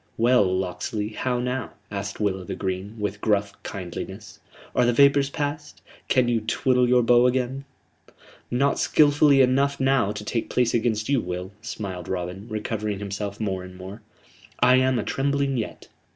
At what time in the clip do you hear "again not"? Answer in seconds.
7.27-8.79